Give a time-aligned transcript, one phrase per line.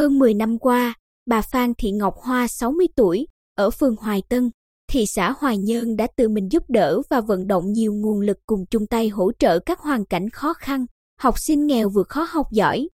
[0.00, 0.94] 10 năm qua,
[1.26, 4.50] bà Phan Thị Ngọc Hoa 60 tuổi, ở phường Hoài Tân,
[4.88, 8.36] thị xã Hoài Nhơn đã tự mình giúp đỡ và vận động nhiều nguồn lực
[8.46, 10.86] cùng chung tay hỗ trợ các hoàn cảnh khó khăn,
[11.18, 12.88] học sinh nghèo vượt khó học giỏi.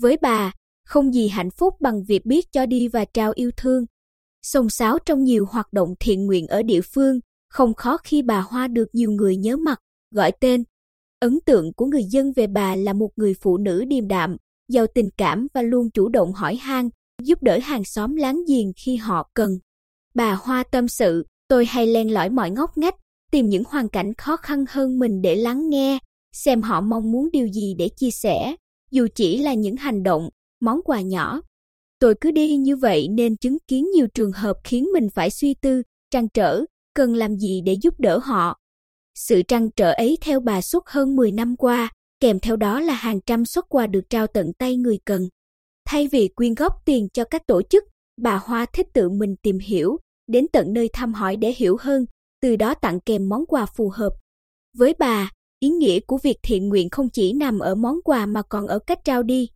[0.00, 0.52] Với bà,
[0.86, 3.84] không gì hạnh phúc bằng việc biết cho đi và trao yêu thương.
[4.42, 8.40] Sông sáo trong nhiều hoạt động thiện nguyện ở địa phương, không khó khi bà
[8.40, 9.78] Hoa được nhiều người nhớ mặt,
[10.14, 10.64] gọi tên.
[11.20, 14.36] Ấn tượng của người dân về bà là một người phụ nữ điềm đạm,
[14.70, 16.88] giàu tình cảm và luôn chủ động hỏi han,
[17.22, 19.58] giúp đỡ hàng xóm láng giềng khi họ cần.
[20.14, 22.94] Bà Hoa tâm sự, tôi hay len lỏi mọi ngóc ngách,
[23.30, 25.98] tìm những hoàn cảnh khó khăn hơn mình để lắng nghe,
[26.32, 28.56] xem họ mong muốn điều gì để chia sẻ,
[28.90, 30.28] dù chỉ là những hành động,
[30.60, 31.42] món quà nhỏ.
[31.98, 35.54] Tôi cứ đi như vậy nên chứng kiến nhiều trường hợp khiến mình phải suy
[35.54, 38.56] tư, trăn trở, cần làm gì để giúp đỡ họ.
[39.14, 41.90] Sự trăn trở ấy theo bà suốt hơn 10 năm qua,
[42.20, 45.28] kèm theo đó là hàng trăm xuất quà được trao tận tay người cần.
[45.84, 47.84] Thay vì quyên góp tiền cho các tổ chức,
[48.22, 49.96] bà Hoa thích tự mình tìm hiểu,
[50.26, 52.06] đến tận nơi thăm hỏi để hiểu hơn,
[52.42, 54.12] từ đó tặng kèm món quà phù hợp.
[54.76, 58.42] Với bà, ý nghĩa của việc thiện nguyện không chỉ nằm ở món quà mà
[58.42, 59.48] còn ở cách trao đi.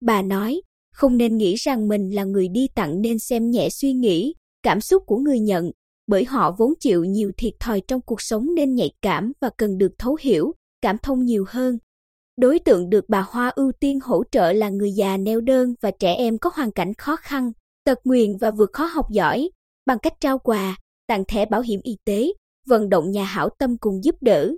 [0.00, 0.60] Bà nói,
[0.94, 4.80] không nên nghĩ rằng mình là người đi tặng nên xem nhẹ suy nghĩ, cảm
[4.80, 5.70] xúc của người nhận,
[6.06, 9.78] bởi họ vốn chịu nhiều thiệt thòi trong cuộc sống nên nhạy cảm và cần
[9.78, 11.78] được thấu hiểu, cảm thông nhiều hơn.
[12.42, 15.90] Đối tượng được bà Hoa ưu tiên hỗ trợ là người già neo đơn và
[15.90, 17.52] trẻ em có hoàn cảnh khó khăn,
[17.84, 19.50] tật nguyền và vượt khó học giỏi,
[19.86, 20.76] bằng cách trao quà,
[21.06, 22.32] tặng thẻ bảo hiểm y tế,
[22.66, 24.52] vận động nhà hảo tâm cùng giúp đỡ.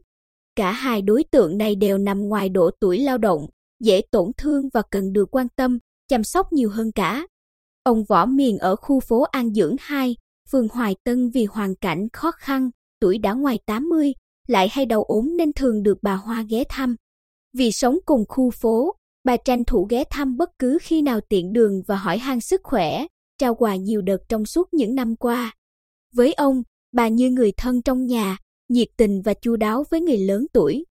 [0.56, 3.46] Cả hai đối tượng này đều nằm ngoài độ tuổi lao động,
[3.80, 7.26] dễ tổn thương và cần được quan tâm, chăm sóc nhiều hơn cả.
[7.82, 10.16] Ông Võ Miền ở khu phố An Dưỡng 2,
[10.50, 14.12] phường Hoài Tân vì hoàn cảnh khó khăn, tuổi đã ngoài 80,
[14.46, 16.96] lại hay đau ốm nên thường được bà Hoa ghé thăm.
[17.54, 21.52] Vì sống cùng khu phố, bà tranh thủ ghé thăm bất cứ khi nào tiện
[21.52, 23.06] đường và hỏi han sức khỏe,
[23.38, 25.54] trao quà nhiều đợt trong suốt những năm qua.
[26.14, 26.62] Với ông,
[26.92, 28.36] bà như người thân trong nhà,
[28.68, 30.84] nhiệt tình và chu đáo với người lớn tuổi.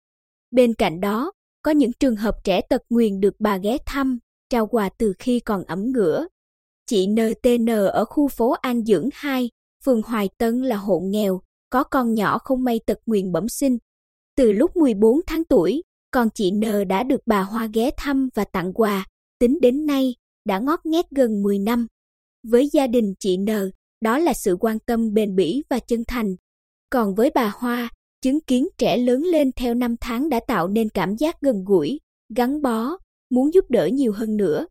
[0.51, 1.33] Bên cạnh đó,
[1.63, 4.19] có những trường hợp trẻ tật nguyền được bà ghé thăm,
[4.51, 6.27] trao quà từ khi còn ẩm ngửa.
[6.87, 9.51] Chị NTN ở khu phố An Dưỡng 2,
[9.85, 13.79] phường Hoài Tân là hộ nghèo, có con nhỏ không may tật nguyền bẩm sinh.
[14.37, 18.45] Từ lúc 14 tháng tuổi, còn chị N đã được bà Hoa ghé thăm và
[18.45, 19.07] tặng quà,
[19.39, 20.15] tính đến nay,
[20.45, 21.87] đã ngót nghét gần 10 năm.
[22.49, 23.47] Với gia đình chị N,
[24.01, 26.35] đó là sự quan tâm bền bỉ và chân thành.
[26.91, 27.91] Còn với bà Hoa,
[28.23, 32.01] chứng kiến trẻ lớn lên theo năm tháng đã tạo nên cảm giác gần gũi,
[32.37, 32.97] gắn bó,
[33.31, 34.67] muốn giúp đỡ nhiều hơn nữa.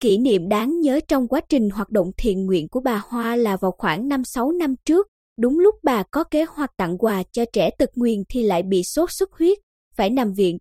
[0.00, 3.56] Kỷ niệm đáng nhớ trong quá trình hoạt động thiện nguyện của bà Hoa là
[3.56, 5.06] vào khoảng 5-6 năm trước,
[5.40, 8.82] đúng lúc bà có kế hoạch tặng quà cho trẻ tật nguyền thì lại bị
[8.82, 9.58] sốt xuất huyết,
[9.96, 10.58] phải nằm viện.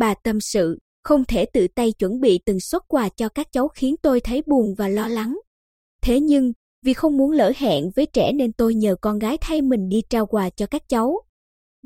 [0.00, 3.68] Bà tâm sự, không thể tự tay chuẩn bị từng suất quà cho các cháu
[3.68, 5.38] khiến tôi thấy buồn và lo lắng.
[6.02, 6.52] Thế nhưng,
[6.84, 10.02] vì không muốn lỡ hẹn với trẻ nên tôi nhờ con gái thay mình đi
[10.10, 11.20] trao quà cho các cháu.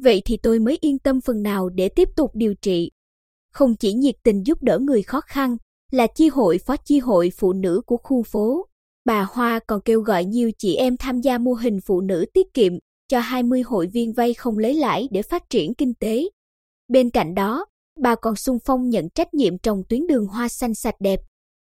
[0.02, 2.90] Vậy thì tôi mới yên tâm phần nào để tiếp tục điều trị.
[3.52, 5.56] Không chỉ nhiệt tình giúp đỡ người khó khăn,
[5.90, 8.66] là chi hội phó chi hội phụ nữ của khu phố.
[9.04, 12.54] Bà Hoa còn kêu gọi nhiều chị em tham gia mô hình phụ nữ tiết
[12.54, 12.72] kiệm
[13.08, 16.28] cho 20 hội viên vay không lấy lãi để phát triển kinh tế.
[16.88, 17.66] Bên cạnh đó,
[18.00, 21.20] bà còn sung phong nhận trách nhiệm trồng tuyến đường hoa xanh sạch đẹp.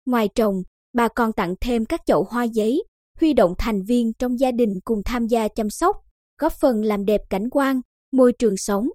[0.06, 2.82] Ngoài trồng, bà còn tặng thêm các chậu hoa giấy,
[3.20, 5.96] huy động thành viên trong gia đình cùng tham gia chăm sóc,
[6.40, 7.80] góp phần làm đẹp cảnh quan,
[8.12, 8.88] môi trường sống.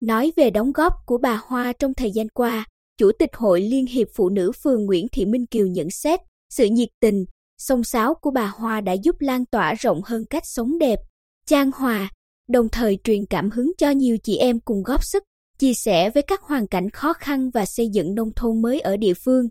[0.00, 2.66] Nói về đóng góp của bà Hoa trong thời gian qua,
[2.98, 6.66] Chủ tịch Hội Liên hiệp Phụ nữ phường Nguyễn Thị Minh Kiều nhận xét, sự
[6.66, 7.24] nhiệt tình,
[7.58, 10.98] sông sáo của bà Hoa đã giúp lan tỏa rộng hơn cách sống đẹp,
[11.46, 12.10] trang hòa,
[12.48, 15.22] đồng thời truyền cảm hứng cho nhiều chị em cùng góp sức,
[15.62, 18.96] chia sẻ với các hoàn cảnh khó khăn và xây dựng nông thôn mới ở
[18.96, 19.48] địa phương.